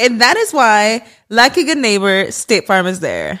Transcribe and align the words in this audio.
And 0.00 0.20
that 0.22 0.38
is 0.38 0.52
why, 0.52 1.06
like 1.28 1.58
a 1.58 1.64
good 1.64 1.76
neighbor, 1.76 2.30
State 2.32 2.66
Farm 2.66 2.86
is 2.86 3.00
there. 3.00 3.40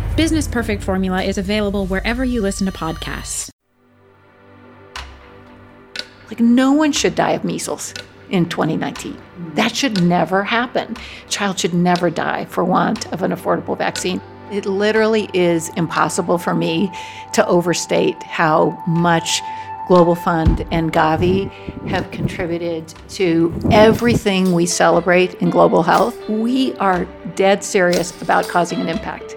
Business 0.17 0.45
Perfect 0.45 0.83
Formula 0.83 1.23
is 1.23 1.37
available 1.37 1.85
wherever 1.85 2.25
you 2.25 2.41
listen 2.41 2.65
to 2.65 2.71
podcasts. 2.71 3.49
Like, 6.27 6.41
no 6.41 6.73
one 6.73 6.91
should 6.91 7.15
die 7.15 7.31
of 7.31 7.45
measles 7.45 7.93
in 8.29 8.49
2019. 8.49 9.17
That 9.55 9.73
should 9.73 10.03
never 10.03 10.43
happen. 10.43 10.97
Child 11.29 11.59
should 11.59 11.73
never 11.73 12.09
die 12.09 12.43
for 12.45 12.65
want 12.65 13.11
of 13.13 13.21
an 13.21 13.31
affordable 13.31 13.77
vaccine. 13.77 14.19
It 14.51 14.65
literally 14.65 15.29
is 15.33 15.69
impossible 15.77 16.37
for 16.37 16.53
me 16.53 16.91
to 17.33 17.47
overstate 17.47 18.21
how 18.21 18.83
much 18.85 19.41
Global 19.87 20.15
Fund 20.15 20.67
and 20.71 20.91
Gavi 20.91 21.49
have 21.87 22.11
contributed 22.11 22.93
to 23.09 23.57
everything 23.71 24.51
we 24.51 24.65
celebrate 24.65 25.35
in 25.35 25.49
global 25.49 25.83
health. 25.83 26.17
We 26.29 26.75
are 26.75 27.05
dead 27.35 27.63
serious 27.63 28.21
about 28.21 28.47
causing 28.49 28.81
an 28.81 28.89
impact. 28.89 29.35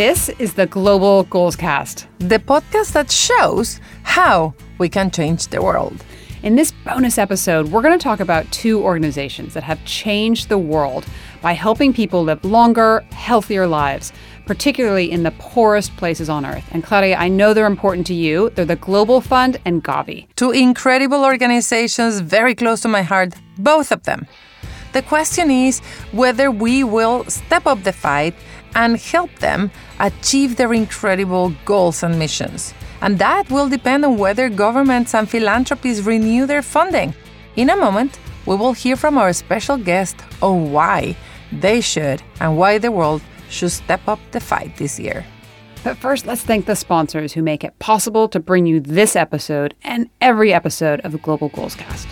This 0.00 0.30
is 0.38 0.54
the 0.54 0.64
Global 0.64 1.24
Goals 1.24 1.56
Cast, 1.56 2.08
the 2.20 2.38
podcast 2.38 2.94
that 2.94 3.10
shows 3.10 3.82
how 4.02 4.54
we 4.78 4.88
can 4.88 5.10
change 5.10 5.48
the 5.48 5.60
world. 5.60 6.02
In 6.42 6.56
this 6.56 6.72
bonus 6.72 7.18
episode, 7.18 7.68
we're 7.68 7.82
going 7.82 7.98
to 7.98 8.02
talk 8.02 8.18
about 8.18 8.50
two 8.50 8.82
organizations 8.82 9.52
that 9.52 9.62
have 9.62 9.84
changed 9.84 10.48
the 10.48 10.56
world 10.56 11.04
by 11.42 11.52
helping 11.52 11.92
people 11.92 12.24
live 12.24 12.42
longer, 12.46 13.04
healthier 13.10 13.66
lives, 13.66 14.10
particularly 14.46 15.10
in 15.10 15.22
the 15.22 15.32
poorest 15.32 15.94
places 15.98 16.30
on 16.30 16.46
earth. 16.46 16.64
And 16.70 16.82
Claudia, 16.82 17.16
I 17.16 17.28
know 17.28 17.52
they're 17.52 17.66
important 17.66 18.06
to 18.06 18.14
you. 18.14 18.48
They're 18.48 18.64
the 18.64 18.76
Global 18.76 19.20
Fund 19.20 19.58
and 19.66 19.84
Gavi. 19.84 20.28
Two 20.34 20.50
incredible 20.50 21.26
organizations 21.26 22.20
very 22.20 22.54
close 22.54 22.80
to 22.80 22.88
my 22.88 23.02
heart, 23.02 23.34
both 23.58 23.92
of 23.92 24.04
them. 24.04 24.26
The 24.94 25.02
question 25.02 25.50
is 25.50 25.80
whether 26.10 26.50
we 26.50 26.84
will 26.84 27.24
step 27.26 27.66
up 27.66 27.82
the 27.82 27.92
fight 27.92 28.34
and 28.74 28.96
help 28.96 29.34
them 29.40 29.70
achieve 30.00 30.56
their 30.56 30.72
incredible 30.72 31.52
goals 31.64 32.02
and 32.02 32.18
missions. 32.18 32.74
And 33.02 33.18
that 33.18 33.50
will 33.50 33.68
depend 33.68 34.04
on 34.04 34.18
whether 34.18 34.48
governments 34.48 35.14
and 35.14 35.28
philanthropies 35.28 36.02
renew 36.02 36.46
their 36.46 36.62
funding. 36.62 37.14
In 37.56 37.70
a 37.70 37.76
moment, 37.76 38.18
we 38.46 38.56
will 38.56 38.72
hear 38.72 38.96
from 38.96 39.16
our 39.16 39.32
special 39.32 39.76
guest 39.76 40.16
on 40.42 40.72
why 40.72 41.16
they 41.52 41.80
should 41.80 42.22
and 42.40 42.56
why 42.56 42.78
the 42.78 42.90
world 42.90 43.22
should 43.48 43.72
step 43.72 44.00
up 44.08 44.18
the 44.30 44.40
fight 44.40 44.76
this 44.76 44.98
year. 44.98 45.24
But 45.82 45.96
first, 45.96 46.26
let's 46.26 46.42
thank 46.42 46.66
the 46.66 46.76
sponsors 46.76 47.32
who 47.32 47.42
make 47.42 47.64
it 47.64 47.78
possible 47.78 48.28
to 48.28 48.40
bring 48.40 48.66
you 48.66 48.80
this 48.80 49.16
episode 49.16 49.74
and 49.82 50.10
every 50.20 50.52
episode 50.52 51.00
of 51.00 51.12
the 51.12 51.18
Global 51.18 51.48
Goals 51.48 51.74
Cast. 51.74 52.06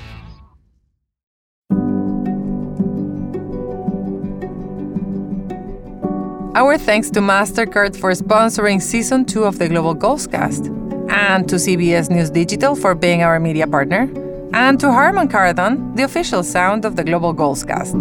Our 6.58 6.76
thanks 6.76 7.08
to 7.10 7.20
MasterCard 7.20 7.94
for 7.96 8.10
sponsoring 8.10 8.82
season 8.82 9.24
two 9.24 9.44
of 9.44 9.60
the 9.60 9.68
Global 9.68 9.94
Goals 9.94 10.26
Cast, 10.26 10.64
and 11.08 11.48
to 11.48 11.54
CBS 11.54 12.10
News 12.10 12.30
Digital 12.30 12.74
for 12.74 12.96
being 12.96 13.22
our 13.22 13.38
media 13.38 13.64
partner, 13.64 14.10
and 14.52 14.80
to 14.80 14.90
Harman 14.90 15.28
Kardon, 15.28 15.94
the 15.94 16.02
official 16.02 16.42
sound 16.42 16.84
of 16.84 16.96
the 16.96 17.04
Global 17.04 17.32
Goals 17.32 17.62
Cast. 17.62 17.94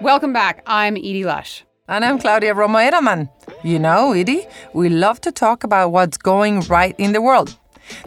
Welcome 0.00 0.32
back. 0.32 0.62
I'm 0.66 0.96
Edie 0.96 1.24
Lush. 1.24 1.66
And 1.86 2.02
I'm 2.02 2.18
Claudia 2.18 2.54
Romo 2.54 2.80
Edelman. 2.80 3.28
You 3.62 3.78
know, 3.78 4.14
Edie, 4.14 4.46
we 4.72 4.88
love 4.88 5.20
to 5.20 5.32
talk 5.32 5.64
about 5.64 5.90
what's 5.92 6.16
going 6.16 6.60
right 6.60 6.94
in 6.96 7.12
the 7.12 7.20
world 7.20 7.59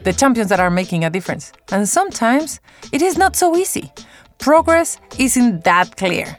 the 0.04 0.14
champions 0.14 0.50
that 0.50 0.60
are 0.60 0.70
making 0.70 1.04
a 1.04 1.10
difference. 1.10 1.52
And 1.72 1.88
sometimes 1.88 2.60
it 2.92 3.02
is 3.02 3.18
not 3.18 3.36
so 3.36 3.56
easy. 3.56 3.92
Progress 4.40 4.98
isn't 5.18 5.64
that 5.64 5.98
clear. 5.98 6.38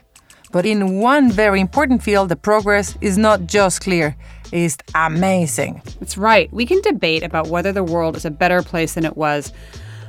But 0.51 0.65
in 0.65 0.99
one 0.99 1.31
very 1.31 1.59
important 1.59 2.01
field, 2.01 2.29
the 2.29 2.35
progress 2.35 2.97
is 3.01 3.17
not 3.17 3.45
just 3.45 3.81
clear, 3.81 4.15
it's 4.51 4.77
amazing. 4.93 5.81
That's 5.99 6.17
right. 6.17 6.51
We 6.53 6.65
can 6.65 6.79
debate 6.81 7.23
about 7.23 7.47
whether 7.47 7.71
the 7.73 7.83
world 7.83 8.15
is 8.15 8.25
a 8.25 8.31
better 8.31 8.61
place 8.61 8.93
than 8.93 9.05
it 9.05 9.17
was 9.17 9.51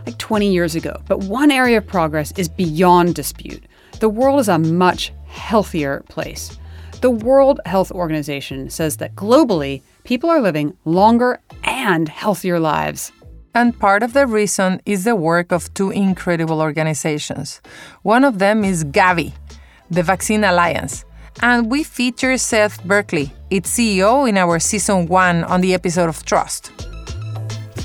like 0.07 0.19
20 0.19 0.53
years 0.53 0.75
ago. 0.75 1.03
But 1.09 1.25
one 1.25 1.51
area 1.51 1.79
of 1.79 1.87
progress 1.87 2.33
is 2.37 2.49
beyond 2.49 3.15
dispute. 3.15 3.65
The 3.99 4.09
world 4.09 4.39
is 4.39 4.49
a 4.49 4.59
much 4.59 5.13
healthier 5.27 6.05
place. 6.09 6.57
The 7.01 7.11
World 7.11 7.61
Health 7.67 7.91
Organization 7.91 8.71
says 8.71 8.97
that 8.99 9.15
globally, 9.15 9.83
people 10.05 10.31
are 10.31 10.41
living 10.41 10.77
longer 10.85 11.41
and 11.65 12.09
healthier 12.09 12.59
lives. 12.59 13.13
And 13.57 13.73
part 13.73 14.03
of 14.03 14.13
the 14.13 14.27
reason 14.27 14.83
is 14.85 15.05
the 15.05 15.17
work 15.17 15.51
of 15.51 15.73
two 15.73 15.91
incredible 15.91 16.61
organizations. 16.61 17.63
One 18.03 18.23
of 18.23 18.39
them 18.39 18.65
is 18.65 18.85
Gavi, 18.85 19.33
the 19.91 20.03
Vaccine 20.03 20.45
Alliance. 20.45 21.07
And 21.41 21.71
we 21.71 21.83
feature 21.83 22.37
Seth 22.37 22.85
Berkley, 22.85 23.33
its 23.49 23.73
CEO, 23.75 24.29
in 24.29 24.37
our 24.37 24.59
season 24.59 25.07
one 25.07 25.43
on 25.45 25.63
the 25.63 25.73
episode 25.73 26.11
of 26.11 26.23
Trust. 26.27 26.71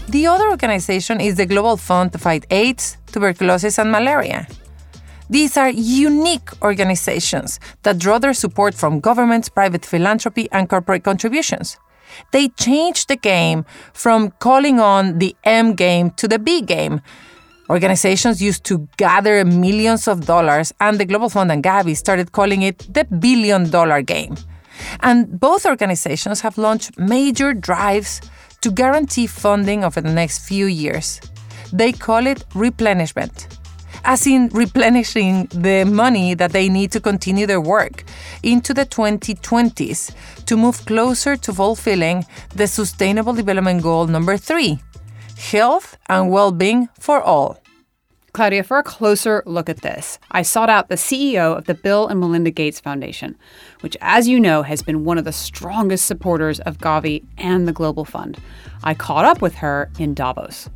The 0.09 0.27
other 0.27 0.49
organization 0.49 1.21
is 1.21 1.37
the 1.37 1.45
Global 1.45 1.77
Fund 1.77 2.11
to 2.11 2.17
Fight 2.17 2.45
AIDS, 2.51 2.97
Tuberculosis, 3.13 3.79
and 3.79 3.93
Malaria. 3.93 4.47
These 5.29 5.55
are 5.55 5.69
unique 5.69 6.49
organizations 6.61 7.61
that 7.83 7.97
draw 7.97 8.19
their 8.19 8.33
support 8.33 8.73
from 8.73 8.99
governments, 8.99 9.47
private 9.47 9.85
philanthropy, 9.85 10.49
and 10.51 10.67
corporate 10.67 11.05
contributions. 11.05 11.77
They 12.31 12.49
changed 12.49 13.07
the 13.07 13.15
game 13.15 13.65
from 13.93 14.31
calling 14.39 14.79
on 14.79 15.19
the 15.19 15.35
M 15.43 15.73
game 15.73 16.11
to 16.11 16.27
the 16.27 16.39
B 16.39 16.61
game. 16.61 17.01
Organizations 17.69 18.41
used 18.41 18.65
to 18.65 18.87
gather 18.97 19.45
millions 19.45 20.07
of 20.07 20.25
dollars, 20.25 20.73
and 20.81 20.99
the 20.99 21.05
Global 21.05 21.29
Fund 21.29 21.51
and 21.51 21.63
Gavi 21.63 21.95
started 21.95 22.33
calling 22.33 22.63
it 22.63 22.93
the 22.93 23.05
billion 23.05 23.69
dollar 23.69 24.01
game. 24.01 24.35
And 24.99 25.39
both 25.39 25.65
organizations 25.65 26.41
have 26.41 26.57
launched 26.57 26.97
major 26.97 27.53
drives 27.53 28.19
to 28.61 28.71
guarantee 28.71 29.27
funding 29.27 29.83
over 29.83 30.01
the 30.01 30.11
next 30.11 30.47
few 30.47 30.65
years. 30.65 31.21
They 31.71 31.91
call 31.93 32.27
it 32.27 32.43
replenishment, 32.53 33.59
as 34.03 34.25
in 34.27 34.49
replenishing 34.49 35.45
the 35.47 35.83
money 35.83 36.33
that 36.33 36.51
they 36.51 36.69
need 36.69 36.91
to 36.91 36.99
continue 36.99 37.45
their 37.45 37.61
work 37.61 38.03
into 38.43 38.73
the 38.73 38.85
2020s 38.85 40.13
to 40.45 40.57
move 40.57 40.85
closer 40.85 41.35
to 41.35 41.53
fulfilling 41.53 42.25
the 42.55 42.67
Sustainable 42.67 43.33
Development 43.33 43.81
Goal 43.81 44.07
number 44.07 44.37
three 44.37 44.79
health 45.37 45.97
and 46.07 46.29
well 46.29 46.51
being 46.51 46.87
for 46.99 47.21
all. 47.21 47.57
Claudia, 48.33 48.63
for 48.63 48.77
a 48.77 48.83
closer 48.83 49.43
look 49.45 49.67
at 49.67 49.81
this, 49.81 50.17
I 50.31 50.41
sought 50.41 50.69
out 50.69 50.87
the 50.87 50.95
CEO 50.95 51.57
of 51.57 51.65
the 51.65 51.73
Bill 51.73 52.07
and 52.07 52.17
Melinda 52.17 52.49
Gates 52.49 52.79
Foundation, 52.79 53.35
which, 53.81 53.97
as 53.99 54.25
you 54.25 54.39
know, 54.39 54.61
has 54.63 54.81
been 54.81 55.03
one 55.03 55.17
of 55.17 55.25
the 55.25 55.33
strongest 55.33 56.05
supporters 56.05 56.61
of 56.61 56.77
Gavi 56.77 57.25
and 57.37 57.67
the 57.67 57.73
Global 57.73 58.05
Fund. 58.05 58.37
I 58.85 58.93
caught 58.93 59.25
up 59.25 59.41
with 59.41 59.55
her 59.55 59.91
in 59.99 60.13
Davos. 60.13 60.69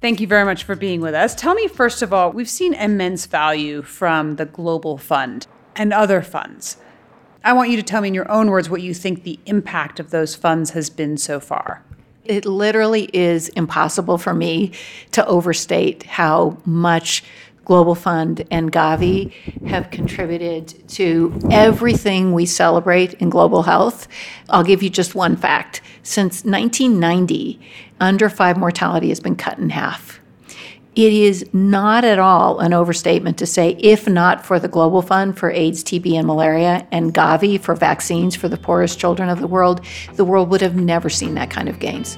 Thank 0.00 0.20
you 0.20 0.28
very 0.28 0.44
much 0.44 0.62
for 0.62 0.76
being 0.76 1.00
with 1.00 1.14
us. 1.14 1.34
Tell 1.34 1.54
me, 1.54 1.66
first 1.66 2.02
of 2.02 2.12
all, 2.12 2.30
we've 2.30 2.48
seen 2.48 2.72
immense 2.72 3.26
value 3.26 3.82
from 3.82 4.36
the 4.36 4.44
Global 4.44 4.96
Fund 4.96 5.48
and 5.74 5.92
other 5.92 6.22
funds. 6.22 6.76
I 7.42 7.52
want 7.52 7.70
you 7.70 7.76
to 7.78 7.82
tell 7.82 8.00
me 8.00 8.08
in 8.08 8.14
your 8.14 8.30
own 8.30 8.48
words 8.48 8.70
what 8.70 8.80
you 8.80 8.94
think 8.94 9.24
the 9.24 9.40
impact 9.46 9.98
of 9.98 10.10
those 10.10 10.36
funds 10.36 10.70
has 10.70 10.88
been 10.88 11.16
so 11.16 11.40
far. 11.40 11.82
It 12.24 12.44
literally 12.44 13.10
is 13.12 13.48
impossible 13.50 14.18
for 14.18 14.34
me 14.34 14.70
to 15.12 15.26
overstate 15.26 16.04
how 16.04 16.58
much 16.64 17.24
Global 17.68 17.94
Fund 17.94 18.46
and 18.50 18.72
Gavi 18.72 19.30
have 19.68 19.90
contributed 19.90 20.88
to 20.88 21.38
everything 21.50 22.32
we 22.32 22.46
celebrate 22.46 23.12
in 23.14 23.28
global 23.28 23.62
health. 23.62 24.08
I'll 24.48 24.64
give 24.64 24.82
you 24.82 24.88
just 24.88 25.14
one 25.14 25.36
fact. 25.36 25.82
Since 26.02 26.46
1990, 26.46 27.60
under 28.00 28.30
five 28.30 28.56
mortality 28.56 29.10
has 29.10 29.20
been 29.20 29.36
cut 29.36 29.58
in 29.58 29.68
half. 29.68 30.18
It 30.96 31.12
is 31.12 31.44
not 31.52 32.04
at 32.04 32.18
all 32.18 32.58
an 32.58 32.72
overstatement 32.72 33.36
to 33.36 33.46
say, 33.46 33.76
if 33.78 34.08
not 34.08 34.46
for 34.46 34.58
the 34.58 34.66
Global 34.66 35.02
Fund 35.02 35.38
for 35.38 35.50
AIDS, 35.50 35.84
TB, 35.84 36.14
and 36.14 36.26
malaria, 36.26 36.88
and 36.90 37.12
Gavi 37.12 37.60
for 37.60 37.76
vaccines 37.76 38.34
for 38.34 38.48
the 38.48 38.56
poorest 38.56 38.98
children 38.98 39.28
of 39.28 39.40
the 39.40 39.46
world, 39.46 39.84
the 40.14 40.24
world 40.24 40.48
would 40.48 40.62
have 40.62 40.74
never 40.74 41.10
seen 41.10 41.34
that 41.34 41.50
kind 41.50 41.68
of 41.68 41.78
gains. 41.78 42.16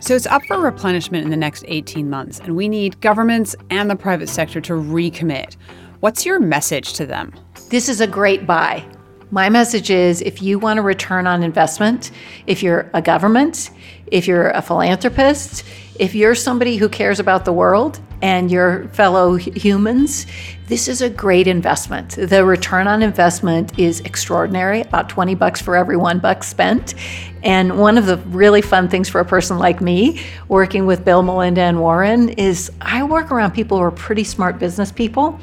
So 0.00 0.16
it's 0.16 0.26
up 0.26 0.42
for 0.46 0.58
replenishment 0.58 1.24
in 1.24 1.30
the 1.30 1.36
next 1.36 1.62
18 1.68 2.08
months, 2.08 2.40
and 2.40 2.56
we 2.56 2.68
need 2.68 2.98
governments 3.02 3.54
and 3.68 3.90
the 3.90 3.96
private 3.96 4.30
sector 4.30 4.58
to 4.62 4.72
recommit. 4.72 5.56
What's 6.00 6.24
your 6.24 6.40
message 6.40 6.94
to 6.94 7.04
them? 7.04 7.34
This 7.68 7.86
is 7.86 8.00
a 8.00 8.06
great 8.06 8.46
buy. 8.46 8.82
My 9.30 9.50
message 9.50 9.90
is 9.90 10.22
if 10.22 10.40
you 10.40 10.58
want 10.58 10.78
a 10.78 10.82
return 10.82 11.26
on 11.26 11.42
investment, 11.42 12.10
if 12.46 12.62
you're 12.62 12.90
a 12.94 13.02
government, 13.02 13.70
if 14.06 14.26
you're 14.26 14.48
a 14.50 14.62
philanthropist, 14.62 15.64
if 15.98 16.14
you're 16.14 16.34
somebody 16.34 16.76
who 16.78 16.88
cares 16.88 17.20
about 17.20 17.44
the 17.44 17.52
world 17.52 18.00
and 18.22 18.50
your 18.50 18.88
fellow 18.88 19.34
humans, 19.36 20.26
this 20.70 20.86
is 20.86 21.02
a 21.02 21.10
great 21.10 21.48
investment. 21.48 22.10
The 22.10 22.44
return 22.44 22.86
on 22.86 23.02
investment 23.02 23.76
is 23.76 23.98
extraordinary, 24.02 24.82
about 24.82 25.08
20 25.08 25.34
bucks 25.34 25.60
for 25.60 25.74
every 25.74 25.96
1 25.96 26.20
buck 26.20 26.44
spent. 26.44 26.94
And 27.42 27.76
one 27.76 27.98
of 27.98 28.06
the 28.06 28.18
really 28.28 28.62
fun 28.62 28.88
things 28.88 29.08
for 29.08 29.20
a 29.20 29.24
person 29.24 29.58
like 29.58 29.80
me 29.80 30.22
working 30.46 30.86
with 30.86 31.04
Bill, 31.04 31.24
Melinda 31.24 31.62
and 31.62 31.80
Warren 31.80 32.28
is 32.28 32.70
I 32.80 33.02
work 33.02 33.32
around 33.32 33.50
people 33.50 33.78
who 33.78 33.82
are 33.82 33.90
pretty 33.90 34.22
smart 34.22 34.60
business 34.60 34.92
people. 34.92 35.40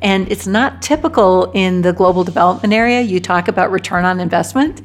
And 0.00 0.30
it's 0.30 0.46
not 0.46 0.80
typical 0.80 1.50
in 1.54 1.82
the 1.82 1.92
global 1.92 2.22
development 2.22 2.72
area. 2.72 3.00
You 3.00 3.18
talk 3.18 3.48
about 3.48 3.72
return 3.72 4.04
on 4.04 4.20
investment. 4.20 4.82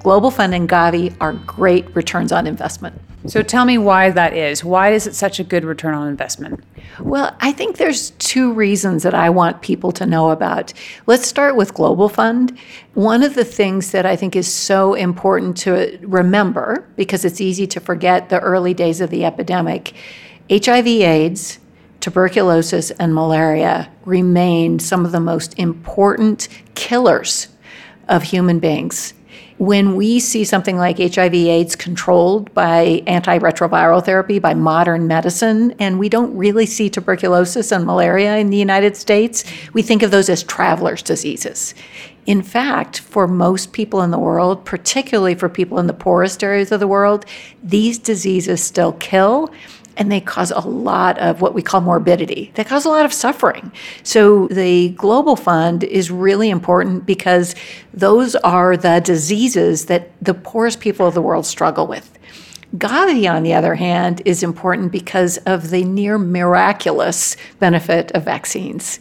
Global 0.00 0.32
Fund 0.32 0.56
and 0.56 0.68
Gavi 0.68 1.16
are 1.20 1.34
great 1.34 1.94
returns 1.94 2.32
on 2.32 2.48
investment. 2.48 3.00
So 3.26 3.42
tell 3.42 3.64
me 3.64 3.76
why 3.76 4.10
that 4.10 4.34
is. 4.34 4.62
Why 4.62 4.90
is 4.90 5.06
it 5.06 5.14
such 5.14 5.40
a 5.40 5.44
good 5.44 5.64
return 5.64 5.94
on 5.94 6.08
investment? 6.08 6.62
Well, 7.00 7.36
I 7.40 7.52
think 7.52 7.76
there's 7.76 8.10
two 8.10 8.52
reasons 8.52 9.02
that 9.02 9.14
I 9.14 9.30
want 9.30 9.62
people 9.62 9.90
to 9.92 10.06
know 10.06 10.30
about. 10.30 10.72
Let's 11.06 11.26
start 11.26 11.56
with 11.56 11.74
Global 11.74 12.08
Fund. 12.08 12.56
One 12.94 13.22
of 13.22 13.34
the 13.34 13.44
things 13.44 13.90
that 13.90 14.06
I 14.06 14.14
think 14.16 14.36
is 14.36 14.52
so 14.52 14.94
important 14.94 15.56
to 15.58 15.98
remember, 16.02 16.86
because 16.96 17.24
it's 17.24 17.40
easy 17.40 17.66
to 17.68 17.80
forget 17.80 18.28
the 18.28 18.40
early 18.40 18.74
days 18.74 19.00
of 19.00 19.10
the 19.10 19.24
epidemic, 19.24 19.94
HIV 20.48 20.86
AIDS, 20.86 21.58
tuberculosis, 22.00 22.92
and 22.92 23.12
malaria 23.12 23.90
remained 24.04 24.80
some 24.82 25.04
of 25.04 25.10
the 25.10 25.20
most 25.20 25.58
important 25.58 26.48
killers 26.74 27.48
of 28.08 28.22
human 28.22 28.60
beings 28.60 29.12
when 29.58 29.96
we 29.96 30.20
see 30.20 30.44
something 30.44 30.76
like 30.76 30.98
HIV 30.98 31.34
AIDS 31.34 31.76
controlled 31.76 32.52
by 32.52 33.02
antiretroviral 33.06 34.04
therapy, 34.04 34.38
by 34.38 34.54
modern 34.54 35.06
medicine, 35.06 35.74
and 35.78 35.98
we 35.98 36.08
don't 36.08 36.36
really 36.36 36.66
see 36.66 36.90
tuberculosis 36.90 37.72
and 37.72 37.86
malaria 37.86 38.36
in 38.36 38.50
the 38.50 38.56
United 38.56 38.96
States, 38.96 39.44
we 39.72 39.82
think 39.82 40.02
of 40.02 40.10
those 40.10 40.28
as 40.28 40.42
traveler's 40.42 41.02
diseases. 41.02 41.74
In 42.26 42.42
fact, 42.42 43.00
for 43.00 43.26
most 43.26 43.72
people 43.72 44.02
in 44.02 44.10
the 44.10 44.18
world, 44.18 44.64
particularly 44.64 45.34
for 45.34 45.48
people 45.48 45.78
in 45.78 45.86
the 45.86 45.92
poorest 45.94 46.42
areas 46.42 46.72
of 46.72 46.80
the 46.80 46.88
world, 46.88 47.24
these 47.62 47.98
diseases 47.98 48.62
still 48.62 48.92
kill 48.94 49.50
and 49.96 50.12
they 50.12 50.20
cause 50.20 50.50
a 50.50 50.60
lot 50.60 51.18
of 51.18 51.40
what 51.40 51.54
we 51.54 51.62
call 51.62 51.80
morbidity. 51.80 52.52
They 52.54 52.64
cause 52.64 52.84
a 52.84 52.90
lot 52.90 53.04
of 53.04 53.12
suffering. 53.12 53.72
So 54.02 54.48
the 54.48 54.90
Global 54.90 55.36
Fund 55.36 55.84
is 55.84 56.10
really 56.10 56.50
important 56.50 57.06
because 57.06 57.54
those 57.94 58.36
are 58.36 58.76
the 58.76 59.00
diseases 59.00 59.86
that 59.86 60.10
the 60.22 60.34
poorest 60.34 60.80
people 60.80 61.06
of 61.06 61.14
the 61.14 61.22
world 61.22 61.46
struggle 61.46 61.86
with. 61.86 62.12
Gavi, 62.76 63.30
on 63.32 63.42
the 63.42 63.54
other 63.54 63.76
hand, 63.76 64.20
is 64.24 64.42
important 64.42 64.90
because 64.90 65.38
of 65.38 65.70
the 65.70 65.84
near 65.84 66.18
miraculous 66.18 67.36
benefit 67.58 68.10
of 68.12 68.24
vaccines. 68.24 68.98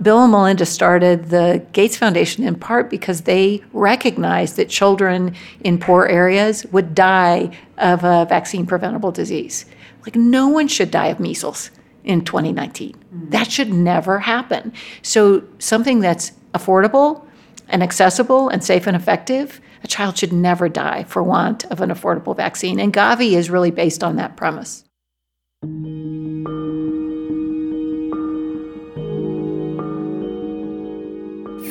Bill 0.00 0.22
and 0.22 0.32
Melinda 0.32 0.64
started 0.64 1.28
the 1.28 1.66
Gates 1.72 1.96
Foundation 1.96 2.44
in 2.44 2.54
part 2.54 2.88
because 2.88 3.22
they 3.22 3.62
recognized 3.72 4.56
that 4.56 4.68
children 4.68 5.34
in 5.62 5.78
poor 5.78 6.06
areas 6.06 6.64
would 6.66 6.94
die 6.94 7.50
of 7.78 8.04
a 8.04 8.26
vaccine 8.26 8.64
preventable 8.64 9.10
disease. 9.10 9.66
Like, 10.04 10.16
no 10.16 10.48
one 10.48 10.68
should 10.68 10.90
die 10.90 11.08
of 11.08 11.20
measles 11.20 11.70
in 12.04 12.24
2019. 12.24 12.94
Mm. 12.94 13.30
That 13.30 13.50
should 13.50 13.72
never 13.72 14.18
happen. 14.18 14.72
So, 15.02 15.44
something 15.58 16.00
that's 16.00 16.32
affordable 16.54 17.24
and 17.68 17.82
accessible 17.82 18.48
and 18.48 18.62
safe 18.64 18.86
and 18.86 18.96
effective, 18.96 19.60
a 19.82 19.86
child 19.86 20.18
should 20.18 20.32
never 20.32 20.68
die 20.68 21.04
for 21.04 21.22
want 21.22 21.64
of 21.66 21.80
an 21.80 21.90
affordable 21.90 22.36
vaccine. 22.36 22.80
And 22.80 22.92
Gavi 22.92 23.32
is 23.32 23.50
really 23.50 23.70
based 23.70 24.02
on 24.02 24.16
that 24.16 24.36
premise. 24.36 24.84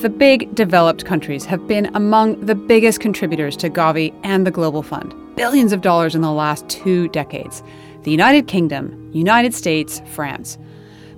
The 0.01 0.10
big 0.10 0.56
developed 0.56 1.03
countries 1.03 1.44
have 1.46 1.68
been 1.68 1.94
among 1.94 2.39
the 2.46 2.56
biggest 2.56 3.01
contributors 3.01 3.58
to 3.58 3.70
Gavi 3.70 4.18
and 4.24 4.48
the 4.48 4.51
Global 4.51 4.82
Fund, 4.82 5.13
billions 5.36 5.74
of 5.74 5.82
dollars 5.82 6.15
in 6.15 6.22
the 6.22 6.32
last 6.32 6.70
two 6.70 7.10
decades 7.10 7.62
the 8.03 8.12
United 8.12 8.48
Kingdom, 8.48 9.10
United 9.13 9.53
States, 9.53 10.01
France. 10.13 10.58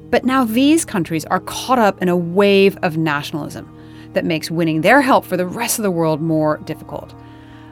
But 0.09 0.25
now 0.25 0.43
these 0.43 0.83
countries 0.83 1.25
are 1.25 1.39
caught 1.39 1.79
up 1.79 2.01
in 2.01 2.09
a 2.09 2.17
wave 2.17 2.77
of 2.81 2.97
nationalism 2.97 3.67
that 4.13 4.25
makes 4.25 4.51
winning 4.51 4.81
their 4.81 5.01
help 5.01 5.25
for 5.25 5.37
the 5.37 5.47
rest 5.47 5.79
of 5.79 5.83
the 5.83 5.91
world 5.91 6.21
more 6.21 6.57
difficult. 6.65 7.15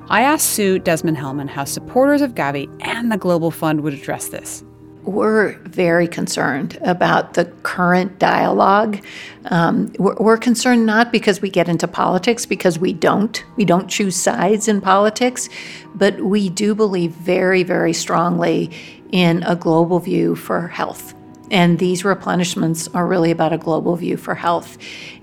I 0.10 0.22
asked 0.22 0.52
Sue 0.52 0.80
Desmond 0.80 1.18
Hellmann 1.18 1.50
how 1.50 1.66
supporters 1.66 2.22
of 2.22 2.34
Gavi 2.34 2.68
and 2.82 3.12
the 3.12 3.18
Global 3.18 3.52
Fund 3.52 3.82
would 3.82 3.94
address 3.94 4.30
this. 4.30 4.64
We're 5.04 5.58
very 5.60 6.08
concerned 6.08 6.78
about 6.82 7.34
the 7.34 7.46
current 7.64 8.20
dialogue. 8.20 9.04
Um, 9.46 9.92
we're, 9.98 10.16
we're, 10.16 10.38
concerned 10.38 10.86
not 10.86 11.12
because 11.12 11.42
we 11.42 11.50
get 11.50 11.70
into 11.70 11.88
politics, 11.88 12.46
because 12.46 12.78
we 12.78 12.94
don't. 12.94 13.44
We 13.56 13.66
don't 13.66 13.88
choose 13.88 14.16
sides 14.16 14.68
in 14.68 14.82
politics, 14.82 15.50
but 15.96 16.20
we 16.20 16.50
do 16.50 16.76
believe 16.76 17.12
very, 17.12 17.64
very 17.64 17.94
strongly 17.94 18.72
in 19.12 19.42
a 19.44 19.56
global 19.56 20.00
view 20.00 20.36
for 20.36 20.68
health. 20.68 21.14
And 21.50 21.80
these 21.80 22.04
replenishments 22.04 22.94
are 22.94 23.08
really 23.08 23.32
about 23.32 23.54
a 23.54 23.58
global 23.58 23.96
view 23.96 24.18
for 24.18 24.36
health. 24.36 24.78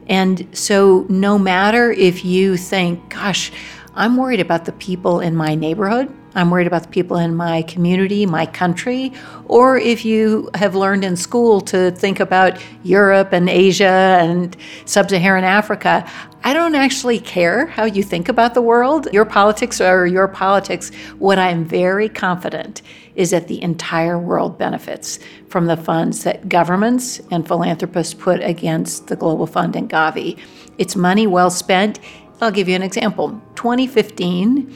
And 0.08 0.46
so, 0.56 1.06
no 1.08 1.38
matter 1.38 1.92
if 1.92 2.24
you 2.24 2.56
think, 2.56 3.10
gosh, 3.10 3.52
I'm 3.94 4.16
worried 4.16 4.40
about 4.40 4.64
the 4.64 4.72
people 4.72 5.20
in 5.20 5.36
my 5.36 5.54
neighborhood, 5.54 6.12
I'm 6.36 6.50
worried 6.50 6.66
about 6.66 6.82
the 6.82 6.88
people 6.90 7.16
in 7.16 7.34
my 7.34 7.62
community, 7.62 8.26
my 8.26 8.44
country, 8.44 9.12
or 9.46 9.78
if 9.78 10.04
you 10.04 10.50
have 10.54 10.74
learned 10.74 11.02
in 11.02 11.16
school 11.16 11.62
to 11.62 11.90
think 11.92 12.20
about 12.20 12.60
Europe 12.82 13.32
and 13.32 13.48
Asia 13.48 14.18
and 14.20 14.54
sub 14.84 15.08
Saharan 15.08 15.44
Africa, 15.44 16.08
I 16.44 16.52
don't 16.52 16.74
actually 16.74 17.18
care 17.18 17.66
how 17.66 17.86
you 17.86 18.02
think 18.02 18.28
about 18.28 18.52
the 18.52 18.60
world. 18.60 19.08
Your 19.12 19.24
politics 19.24 19.80
are 19.80 20.06
your 20.06 20.28
politics. 20.28 20.92
What 21.18 21.38
I'm 21.38 21.64
very 21.64 22.08
confident 22.08 22.82
is 23.14 23.30
that 23.30 23.48
the 23.48 23.60
entire 23.62 24.18
world 24.18 24.58
benefits 24.58 25.18
from 25.48 25.66
the 25.66 25.76
funds 25.76 26.22
that 26.24 26.50
governments 26.50 27.20
and 27.30 27.48
philanthropists 27.48 28.12
put 28.14 28.42
against 28.42 29.06
the 29.06 29.16
Global 29.16 29.46
Fund 29.46 29.74
and 29.74 29.88
Gavi. 29.88 30.38
It's 30.76 30.94
money 30.94 31.26
well 31.26 31.50
spent. 31.50 31.98
I'll 32.40 32.50
give 32.50 32.68
you 32.68 32.76
an 32.76 32.82
example. 32.82 33.40
2015, 33.54 34.72